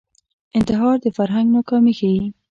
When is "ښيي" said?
1.99-2.23